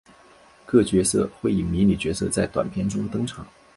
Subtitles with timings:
[0.65, 3.45] 各角色会以迷你角色在短篇中登场。